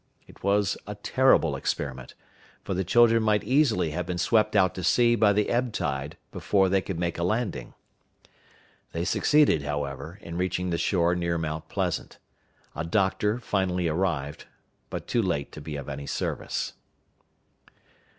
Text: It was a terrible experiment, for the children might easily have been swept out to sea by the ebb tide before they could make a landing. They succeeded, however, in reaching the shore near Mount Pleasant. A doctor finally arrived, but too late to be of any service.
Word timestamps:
It 0.25 0.43
was 0.43 0.79
a 0.87 0.95
terrible 0.95 1.55
experiment, 1.55 2.15
for 2.63 2.73
the 2.73 2.83
children 2.83 3.21
might 3.21 3.43
easily 3.43 3.91
have 3.91 4.07
been 4.07 4.17
swept 4.17 4.55
out 4.55 4.73
to 4.73 4.83
sea 4.83 5.13
by 5.13 5.31
the 5.31 5.47
ebb 5.51 5.73
tide 5.73 6.17
before 6.31 6.69
they 6.69 6.81
could 6.81 6.97
make 6.97 7.19
a 7.19 7.23
landing. 7.23 7.75
They 8.93 9.05
succeeded, 9.05 9.61
however, 9.61 10.17
in 10.23 10.37
reaching 10.37 10.71
the 10.71 10.79
shore 10.79 11.13
near 11.13 11.37
Mount 11.37 11.69
Pleasant. 11.69 12.17
A 12.75 12.83
doctor 12.83 13.37
finally 13.37 13.87
arrived, 13.87 14.45
but 14.89 15.05
too 15.05 15.21
late 15.21 15.51
to 15.51 15.61
be 15.61 15.75
of 15.75 15.87
any 15.87 16.07
service. 16.07 16.73